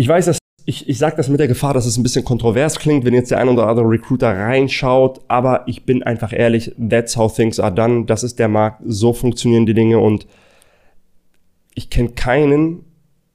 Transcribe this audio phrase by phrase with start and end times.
[0.00, 2.78] Ich weiß, dass ich, ich sage das mit der Gefahr, dass es ein bisschen kontrovers
[2.78, 7.18] klingt, wenn jetzt der ein oder andere Recruiter reinschaut, aber ich bin einfach ehrlich, that's
[7.18, 8.06] how things are done.
[8.06, 10.26] Das ist der Markt, so funktionieren die Dinge und
[11.74, 12.86] ich kenne keinen,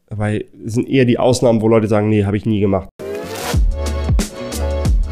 [0.09, 2.89] weil es sind eher die Ausnahmen, wo Leute sagen, nee, habe ich nie gemacht.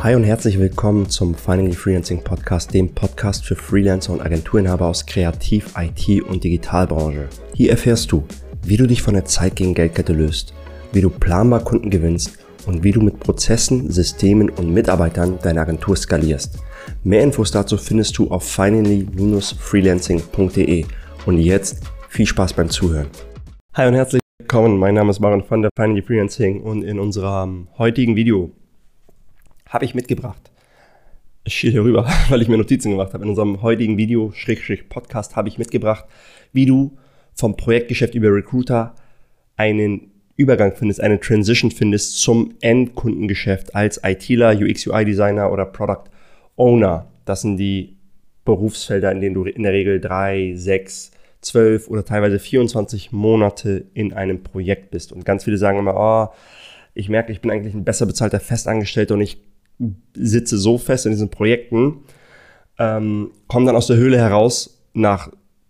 [0.02, 5.06] Hi und herzlich willkommen zum Finally Freelancing Podcast, dem Podcast für Freelancer und Agenturinhaber aus
[5.06, 7.30] Kreativ-, IT- und Digitalbranche.
[7.54, 8.24] Hier erfährst du,
[8.64, 10.56] wie du dich von der Zeit gegen Geldkette löst
[10.94, 12.38] wie du planbar Kunden gewinnst
[12.68, 16.60] und wie du mit Prozessen, Systemen und Mitarbeitern deine Agentur skalierst.
[17.04, 20.86] Mehr Infos dazu findest du auf finally-freelancing.de.
[21.26, 23.08] Und jetzt viel Spaß beim Zuhören.
[23.74, 24.78] Hi und herzlich willkommen.
[24.78, 28.52] Mein Name ist Maren von der Finally Freelancing und in unserem heutigen Video
[29.68, 30.52] habe ich mitgebracht.
[31.44, 33.24] Ich schiel hier rüber, weil ich mir Notizen gemacht habe.
[33.24, 36.06] In unserem heutigen Video, Schrägstrich Podcast, habe ich mitgebracht,
[36.52, 37.00] wie du
[37.34, 38.94] vom Projektgeschäft über Recruiter
[39.58, 46.06] einen Übergang findest, eine Transition findest zum Endkundengeschäft als ITler, UX-UI-Designer oder Product
[46.56, 47.08] Owner.
[47.26, 47.96] Das sind die
[48.46, 51.12] Berufsfelder, in denen du in der Regel drei, sechs,
[51.42, 55.12] zwölf oder teilweise 24 Monate in einem Projekt bist.
[55.12, 56.34] Und ganz viele sagen immer, oh,
[56.96, 59.38] ich merke, ich bin eigentlich ein besser bezahlter Festangestellter und ich
[60.14, 62.02] sitze so fest in diesen Projekten,
[62.80, 65.30] ähm, komme dann aus der Höhle heraus nach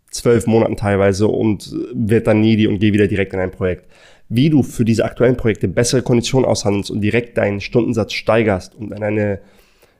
[0.09, 3.87] zwölf Monaten teilweise und wird dann needy und gehe wieder direkt in ein Projekt
[4.29, 8.91] wie du für diese aktuellen Projekte bessere Konditionen aushandelst und direkt deinen Stundensatz steigerst und
[8.91, 9.39] in eine,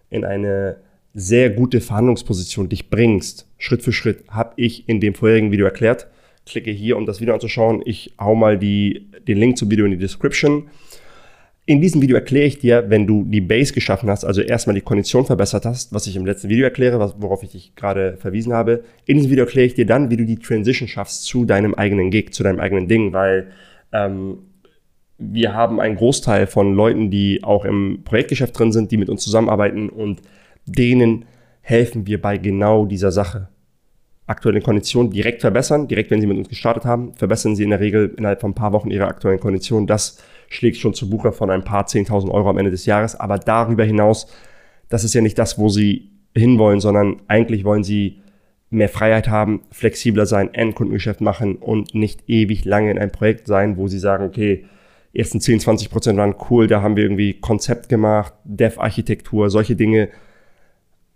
[0.09, 0.77] in eine
[1.13, 6.07] sehr gute Verhandlungsposition dich bringst, Schritt für Schritt, habe ich in dem vorherigen Video erklärt.
[6.45, 7.81] Klicke hier, um das Video anzuschauen.
[7.85, 10.67] Ich hau mal die, den Link zum Video in die Description.
[11.65, 14.81] In diesem Video erkläre ich dir, wenn du die Base geschaffen hast, also erstmal die
[14.81, 18.83] Kondition verbessert hast, was ich im letzten Video erkläre, worauf ich dich gerade verwiesen habe.
[19.05, 22.11] In diesem Video erkläre ich dir dann, wie du die Transition schaffst zu deinem eigenen
[22.11, 23.47] Gig, zu deinem eigenen Ding, weil
[23.93, 24.39] ähm,
[25.17, 29.23] wir haben einen Großteil von Leuten, die auch im Projektgeschäft drin sind, die mit uns
[29.23, 30.21] zusammenarbeiten und
[30.65, 31.25] denen
[31.61, 33.49] helfen wir bei genau dieser Sache.
[34.25, 37.79] Aktuelle Konditionen direkt verbessern, direkt wenn sie mit uns gestartet haben, verbessern sie in der
[37.79, 39.85] Regel innerhalb von ein paar Wochen ihre aktuellen Konditionen.
[39.85, 40.17] Das
[40.49, 43.15] schlägt schon zu Buche von ein paar 10.000 Euro am Ende des Jahres.
[43.15, 44.27] Aber darüber hinaus,
[44.89, 48.22] das ist ja nicht das, wo sie hinwollen, sondern eigentlich wollen sie
[48.73, 53.77] mehr Freiheit haben, flexibler sein, Endkundengeschäft machen und nicht ewig lange in einem Projekt sein,
[53.77, 54.65] wo sie sagen, okay,
[55.13, 60.09] ersten 10, 20 Prozent waren cool, da haben wir irgendwie Konzept gemacht, Dev-Architektur, solche Dinge.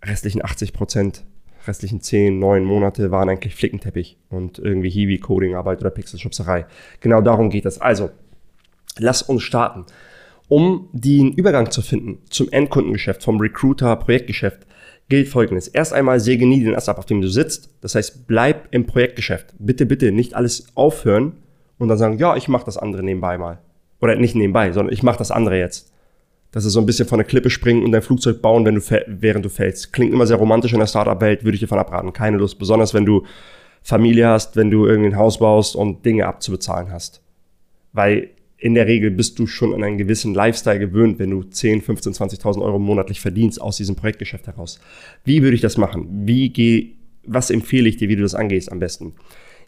[0.04, 1.24] Restlichen 80 Prozent,
[1.66, 6.66] restlichen 10, 9 Monate waren eigentlich Flickenteppich und irgendwie Hiwi-Coding-Arbeit oder Pixelschubserei.
[7.00, 7.80] Genau darum geht es.
[7.80, 8.10] Also,
[8.96, 9.86] lass uns starten.
[10.46, 14.66] Um den Übergang zu finden zum Endkundengeschäft, vom Recruiter-Projektgeschäft,
[15.08, 15.68] gilt folgendes.
[15.68, 17.70] Erst einmal säge nie den Ast ab, auf dem du sitzt.
[17.80, 19.54] Das heißt, bleib im Projektgeschäft.
[19.58, 21.36] Bitte, bitte nicht alles aufhören
[21.78, 23.58] und dann sagen, ja, ich mache das andere nebenbei mal.
[24.00, 25.92] Oder nicht nebenbei, sondern ich mache das andere jetzt.
[26.50, 28.80] Das ist so ein bisschen von der Klippe springen und dein Flugzeug bauen, wenn du
[29.06, 29.92] während du fällst.
[29.92, 32.12] Klingt immer sehr romantisch in der Startup-Welt, würde ich davon abraten.
[32.12, 33.24] Keine Lust, besonders wenn du
[33.82, 37.22] Familie hast, wenn du irgendwie ein Haus baust und Dinge abzubezahlen hast.
[37.92, 41.80] Weil in der Regel bist du schon an einen gewissen Lifestyle gewöhnt, wenn du 10,
[41.80, 44.80] 15, 20.000 Euro monatlich verdienst aus diesem Projektgeschäft heraus.
[45.24, 46.08] Wie würde ich das machen?
[46.26, 49.14] Wie geh, was empfehle ich dir, wie du das angehst am besten?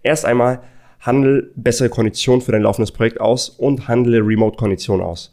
[0.02, 0.62] Erst einmal
[0.98, 5.32] handel bessere Konditionen für dein laufendes Projekt aus und handle Remote-Konditionen aus.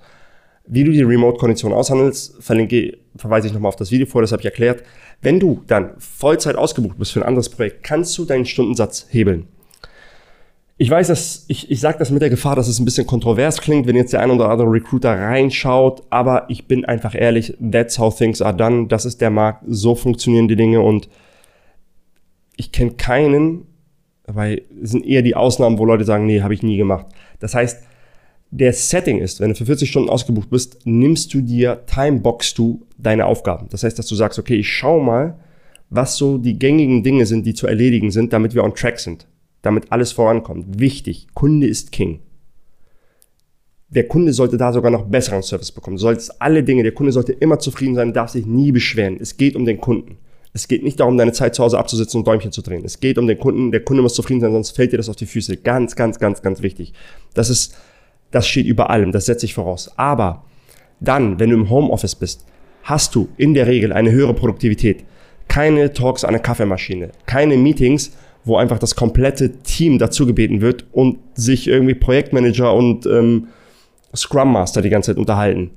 [0.68, 4.42] Wie du die Remote-Konditionen aushandelst, verlinke, verweise ich nochmal auf das Video vor, das habe
[4.42, 4.84] ich erklärt.
[5.22, 9.48] Wenn du dann Vollzeit ausgebucht bist für ein anderes Projekt, kannst du deinen Stundensatz hebeln.
[10.80, 13.62] Ich weiß, dass ich, ich sage das mit der Gefahr, dass es ein bisschen kontrovers
[13.62, 17.98] klingt, wenn jetzt der ein oder andere Recruiter reinschaut, aber ich bin einfach ehrlich, that's
[17.98, 18.88] how things are done.
[18.88, 21.10] Das ist der Markt, so funktionieren die Dinge und
[22.58, 23.66] ich kenne keinen,
[24.28, 27.08] weil es sind eher die Ausnahmen, wo Leute sagen, nee, habe ich nie gemacht.
[27.40, 27.84] Das heißt,
[28.52, 32.86] der Setting ist, wenn du für 40 Stunden ausgebucht bist, nimmst du dir, timeboxst du
[33.00, 33.68] deine Aufgaben.
[33.72, 35.40] Das heißt, dass du sagst, okay, ich schau mal,
[35.90, 39.28] was so die gängigen Dinge sind, die zu erledigen sind, damit wir on track sind
[39.62, 40.80] damit alles vorankommt.
[40.80, 42.20] Wichtig, Kunde ist King.
[43.90, 45.98] Der Kunde sollte da sogar noch besseren Service bekommen.
[45.98, 49.18] Solltest alle Dinge, der Kunde sollte immer zufrieden sein, darf sich nie beschweren.
[49.20, 50.18] Es geht um den Kunden.
[50.54, 52.84] Es geht nicht darum, deine Zeit zu Hause abzusitzen und Däumchen zu drehen.
[52.84, 53.72] Es geht um den Kunden.
[53.72, 55.58] Der Kunde muss zufrieden sein, sonst fällt dir das auf die Füße.
[55.58, 56.94] Ganz, ganz, ganz, ganz wichtig.
[57.34, 57.76] Das ist,
[58.32, 59.12] das steht über allem.
[59.12, 59.92] Das setze ich voraus.
[59.98, 60.46] Aber
[61.00, 62.46] dann, wenn du im Homeoffice bist,
[62.84, 65.06] hast du in der Regel eine höhere Produktivität.
[65.48, 68.12] Keine Talks an der Kaffeemaschine, keine Meetings,
[68.48, 73.48] wo einfach das komplette Team dazu gebeten wird und sich irgendwie Projektmanager und ähm,
[74.16, 75.72] Scrum Master die ganze Zeit unterhalten.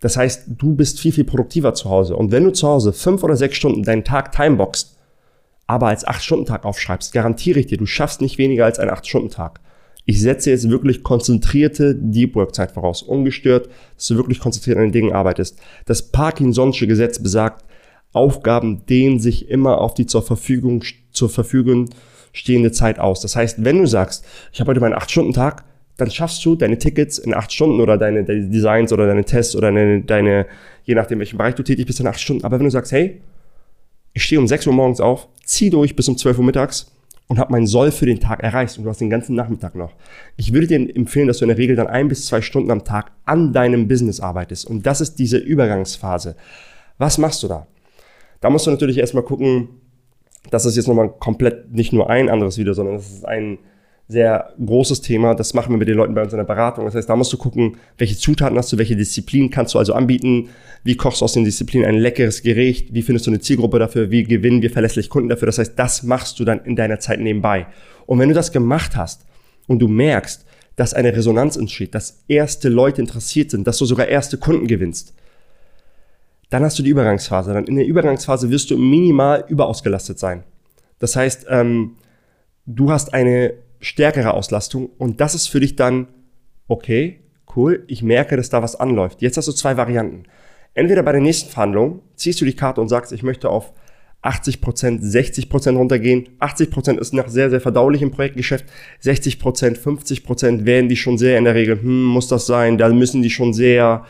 [0.00, 2.16] Das heißt, du bist viel, viel produktiver zu Hause.
[2.16, 4.98] Und wenn du zu Hause fünf oder sechs Stunden deinen Tag timeboxst,
[5.66, 8.90] aber als acht Stunden Tag aufschreibst, garantiere ich dir, du schaffst nicht weniger als einen
[8.90, 9.60] acht Stunden Tag.
[10.04, 14.84] Ich setze jetzt wirklich konzentrierte Deep Work Zeit voraus, ungestört, dass du wirklich konzentriert an
[14.84, 15.58] den Dingen arbeitest.
[15.86, 17.64] Das Parkinson'sche Gesetz besagt,
[18.14, 20.82] Aufgaben dehnen sich immer auf die zur Verfügung,
[21.12, 21.90] zur Verfügung
[22.32, 23.20] stehende Zeit aus.
[23.20, 25.64] Das heißt, wenn du sagst, ich habe heute meinen 8-Stunden-Tag,
[25.96, 29.54] dann schaffst du deine Tickets in 8 Stunden oder deine, deine Designs oder deine Tests
[29.54, 30.46] oder deine, deine,
[30.84, 32.44] je nachdem, welchen Bereich du tätig bist, in 8 Stunden.
[32.44, 33.20] Aber wenn du sagst, hey,
[34.12, 36.92] ich stehe um 6 Uhr morgens auf, zieh durch bis um 12 Uhr mittags
[37.28, 39.92] und habe meinen Soll für den Tag erreicht und du hast den ganzen Nachmittag noch.
[40.36, 42.84] Ich würde dir empfehlen, dass du in der Regel dann ein bis zwei Stunden am
[42.84, 44.66] Tag an deinem Business arbeitest.
[44.66, 46.36] Und das ist diese Übergangsphase.
[46.98, 47.66] Was machst du da?
[48.40, 49.68] Da musst du natürlich erstmal gucken,
[50.50, 53.58] das ist jetzt nochmal komplett nicht nur ein anderes Video, sondern das ist ein
[54.06, 55.34] sehr großes Thema.
[55.34, 56.84] Das machen wir mit den Leuten bei uns in der Beratung.
[56.84, 59.94] Das heißt, da musst du gucken, welche Zutaten hast du, welche Disziplinen kannst du also
[59.94, 60.50] anbieten,
[60.82, 64.10] wie kochst du aus den Disziplinen ein leckeres Gericht, wie findest du eine Zielgruppe dafür,
[64.10, 65.46] wie gewinnen wir verlässlich Kunden dafür.
[65.46, 67.66] Das heißt, das machst du dann in deiner Zeit nebenbei.
[68.06, 69.24] Und wenn du das gemacht hast
[69.66, 70.44] und du merkst,
[70.76, 75.14] dass eine Resonanz entsteht, dass erste Leute interessiert sind, dass du sogar erste Kunden gewinnst,
[76.50, 77.52] dann hast du die Übergangsphase.
[77.52, 80.44] Dann in der Übergangsphase wirst du minimal überausgelastet sein.
[80.98, 81.96] Das heißt, ähm,
[82.66, 86.08] du hast eine stärkere Auslastung und das ist für dich dann,
[86.68, 87.20] okay,
[87.56, 89.22] cool, ich merke, dass da was anläuft.
[89.22, 90.24] Jetzt hast du zwei Varianten.
[90.74, 93.72] Entweder bei der nächsten Verhandlung ziehst du die Karte und sagst, ich möchte auf
[94.22, 96.28] 80%, 60% runtergehen.
[96.40, 98.64] 80% ist noch sehr, sehr verdaulich im Projektgeschäft.
[99.02, 103.22] 60%, 50% werden die schon sehr in der Regel, hm, muss das sein, da müssen
[103.22, 104.06] die schon sehr,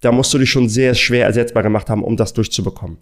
[0.00, 2.98] da musst du dich schon sehr schwer ersetzbar gemacht haben, um das durchzubekommen.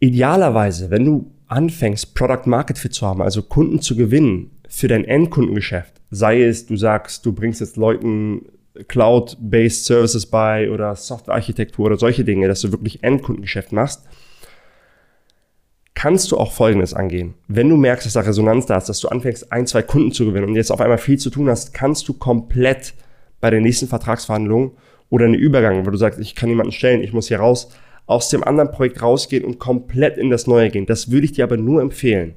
[0.00, 5.04] Idealerweise, wenn du anfängst, Product Market Fit zu haben, also Kunden zu gewinnen für dein
[5.04, 8.42] Endkundengeschäft, sei es, du sagst, du bringst jetzt Leuten
[8.86, 14.04] Cloud-based Services bei oder Softwarearchitektur oder solche Dinge, dass du wirklich Endkundengeschäft machst,
[15.94, 17.34] kannst du auch Folgendes angehen.
[17.48, 20.26] Wenn du merkst, dass da Resonanz da ist, dass du anfängst, ein, zwei Kunden zu
[20.26, 22.94] gewinnen und jetzt auf einmal viel zu tun hast, kannst du komplett
[23.40, 24.76] bei der nächsten Vertragsverhandlung
[25.10, 27.70] oder einen Übergang, wo du sagst, ich kann jemanden stellen, ich muss hier raus,
[28.06, 30.86] aus dem anderen Projekt rausgehen und komplett in das neue gehen.
[30.86, 32.34] Das würde ich dir aber nur empfehlen,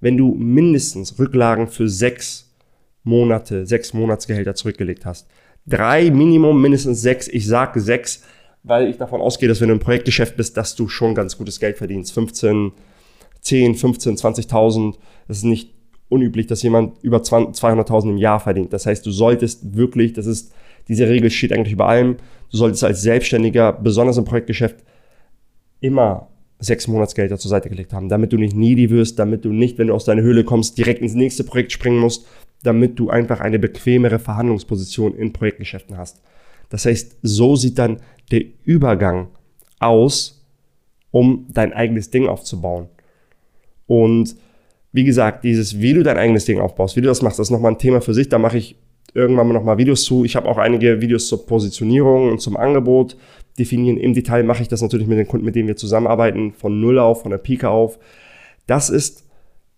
[0.00, 2.50] wenn du mindestens Rücklagen für sechs
[3.02, 5.28] Monate, sechs Monatsgehälter zurückgelegt hast.
[5.66, 7.28] Drei Minimum, mindestens sechs.
[7.28, 8.22] Ich sage sechs,
[8.62, 11.60] weil ich davon ausgehe, dass wenn du im Projektgeschäft bist, dass du schon ganz gutes
[11.60, 12.12] Geld verdienst.
[12.12, 12.72] 15,
[13.40, 14.94] 10, 15, 20.000.
[15.28, 15.72] Das ist nicht
[16.08, 18.72] unüblich, dass jemand über 200.000 im Jahr verdient.
[18.72, 20.52] Das heißt, du solltest wirklich, das ist,
[20.88, 22.16] diese Regel steht eigentlich über allem,
[22.50, 24.76] du solltest als Selbstständiger, besonders im Projektgeschäft,
[25.80, 26.28] immer
[26.58, 29.88] sechs Monatsgelder zur Seite gelegt haben, damit du nicht needy wirst, damit du nicht, wenn
[29.88, 32.26] du aus deiner Höhle kommst, direkt ins nächste Projekt springen musst,
[32.62, 36.22] damit du einfach eine bequemere Verhandlungsposition in Projektgeschäften hast.
[36.70, 37.98] Das heißt, so sieht dann
[38.30, 39.28] der Übergang
[39.78, 40.44] aus,
[41.10, 42.88] um dein eigenes Ding aufzubauen.
[43.86, 44.36] Und
[44.92, 47.52] wie gesagt, dieses, wie du dein eigenes Ding aufbaust, wie du das machst, das ist
[47.52, 48.28] nochmal ein Thema für sich.
[48.28, 48.76] Da mache ich
[49.14, 50.24] irgendwann mal nochmal Videos zu.
[50.24, 53.16] Ich habe auch einige Videos zur Positionierung und zum Angebot
[53.58, 53.96] definieren.
[53.96, 56.98] Im Detail mache ich das natürlich mit den Kunden, mit denen wir zusammenarbeiten, von Null
[56.98, 57.98] auf, von der Pike auf.
[58.66, 59.24] Das ist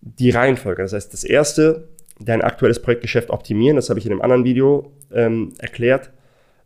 [0.01, 0.81] die Reihenfolge.
[0.81, 1.89] Das heißt, das erste,
[2.19, 3.75] dein aktuelles Projektgeschäft optimieren.
[3.75, 6.11] Das habe ich in einem anderen Video ähm, erklärt,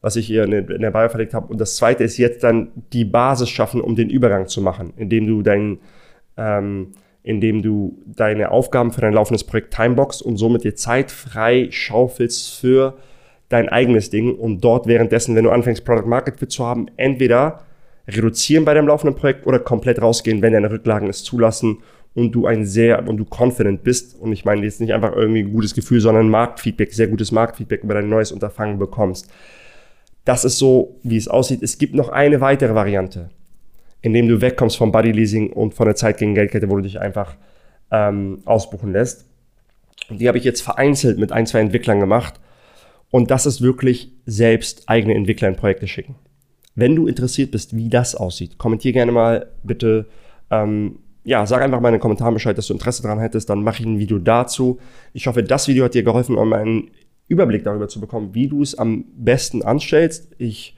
[0.02, 1.48] was ich hier in der Bio verlegt habe.
[1.48, 5.28] Und das zweite ist jetzt dann die Basis schaffen, um den Übergang zu machen, indem
[5.28, 5.80] du dein
[6.38, 6.92] ähm,
[7.24, 12.60] indem du deine Aufgaben für dein laufendes Projekt timeboxst und somit dir Zeit frei schaufelst
[12.60, 12.98] für
[13.50, 17.62] dein eigenes Ding und dort währenddessen, wenn du anfängst, Product Market Fit zu haben, entweder
[18.08, 21.78] reduzieren bei deinem laufenden Projekt oder komplett rausgehen, wenn deine Rücklagen es zulassen
[22.14, 25.44] und du ein sehr und du confident bist und ich meine jetzt nicht einfach irgendwie
[25.44, 29.32] ein gutes Gefühl, sondern Marktfeedback, sehr gutes Marktfeedback über dein neues Unterfangen bekommst.
[30.26, 31.64] Das ist so, wie es aussieht.
[31.64, 33.30] Es gibt noch eine weitere Variante
[34.04, 37.00] indem du wegkommst vom Buddy Leasing und von der Zeit gegen Geldkette, wo du dich
[37.00, 37.36] einfach
[37.90, 39.26] ähm, ausbuchen lässt.
[40.10, 42.40] Und die habe ich jetzt vereinzelt mit ein, zwei Entwicklern gemacht.
[43.10, 46.16] Und das ist wirklich selbst eigene Entwickler in Projekte schicken.
[46.76, 50.08] Wenn du interessiert bist, wie das aussieht, kommentier gerne mal bitte.
[50.52, 53.64] Ähm, ja, sag einfach mal in den Kommentaren Bescheid, dass du Interesse daran hättest, dann
[53.64, 54.80] mache ich ein Video dazu.
[55.14, 56.92] Ich hoffe, das Video hat dir geholfen, um einen
[57.30, 60.34] Überblick darüber zu bekommen, wie du es am besten anstellst.
[60.40, 60.76] Ich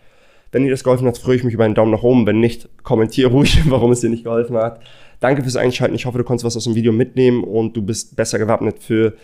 [0.55, 2.25] wenn dir das geholfen hat, freue ich mich über einen Daumen nach oben.
[2.25, 4.79] Wenn nicht, kommentiere ruhig, warum es dir nicht geholfen hat.
[5.19, 5.95] Danke fürs Einschalten.
[5.95, 9.15] Ich hoffe, du konntest was aus dem Video mitnehmen und du bist besser gewappnet für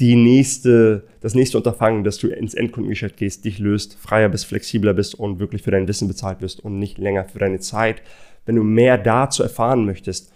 [0.00, 4.92] die nächste, das nächste Unterfangen, dass du ins Endkundengeschäft gehst, dich löst, freier bist, flexibler
[4.92, 8.02] bist und wirklich für dein Wissen bezahlt wirst und nicht länger für deine Zeit.
[8.44, 10.32] Wenn du mehr dazu erfahren möchtest,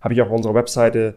[0.00, 1.16] habe ich auf unserer Webseite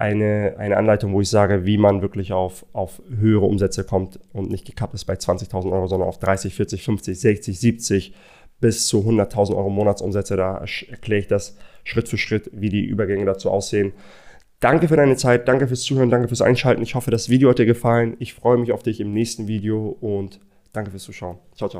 [0.00, 4.50] eine, eine Anleitung, wo ich sage, wie man wirklich auf, auf höhere Umsätze kommt und
[4.50, 8.14] nicht gekappt ist bei 20.000 Euro, sondern auf 30, 40, 50, 60, 70
[8.60, 10.38] bis zu 100.000 Euro Monatsumsätze.
[10.38, 13.92] Da erkläre ich das Schritt für Schritt, wie die Übergänge dazu aussehen.
[14.58, 16.82] Danke für deine Zeit, danke fürs Zuhören, danke fürs Einschalten.
[16.82, 18.16] Ich hoffe, das Video hat dir gefallen.
[18.20, 20.40] Ich freue mich auf dich im nächsten Video und
[20.72, 21.36] danke fürs Zuschauen.
[21.54, 21.79] Ciao, ciao.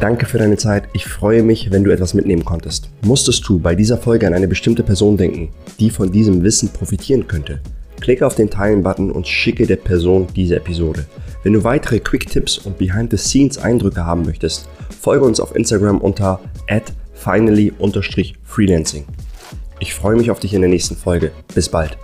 [0.00, 0.84] Danke für deine Zeit.
[0.92, 2.88] Ich freue mich, wenn du etwas mitnehmen konntest.
[3.02, 5.48] Musstest du bei dieser Folge an eine bestimmte Person denken,
[5.80, 7.60] die von diesem Wissen profitieren könnte?
[8.00, 11.04] Klicke auf den Teilen-Button und schicke der Person diese Episode.
[11.42, 14.68] Wenn du weitere Quick-Tipps und Behind-the-Scenes-Eindrücke haben möchtest,
[15.00, 16.40] folge uns auf Instagram unter
[17.14, 19.04] finally-freelancing.
[19.80, 21.32] Ich freue mich auf dich in der nächsten Folge.
[21.54, 21.98] Bis bald.